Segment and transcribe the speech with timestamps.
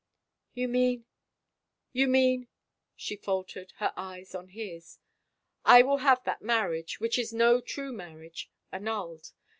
[0.55, 1.05] "You mean—
[1.93, 2.47] you mean
[2.95, 4.97] —?"she faltered, her eyes on his."
[5.63, 9.31] I will have that marriage— which is no true mar riage— annulled.